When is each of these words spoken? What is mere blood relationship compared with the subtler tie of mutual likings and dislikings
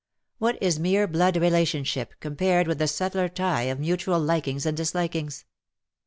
What 0.39 0.57
is 0.63 0.79
mere 0.79 1.05
blood 1.05 1.37
relationship 1.37 2.15
compared 2.19 2.65
with 2.65 2.79
the 2.79 2.87
subtler 2.87 3.29
tie 3.29 3.69
of 3.69 3.79
mutual 3.79 4.19
likings 4.19 4.65
and 4.65 4.75
dislikings 4.75 5.45